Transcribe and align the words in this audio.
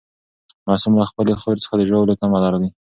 معصوم 0.67 0.93
له 1.01 1.05
خپلې 1.11 1.33
خور 1.41 1.55
څخه 1.63 1.75
د 1.77 1.81
ژاولو 1.89 2.17
تمه 2.21 2.39
لري. 2.43 2.69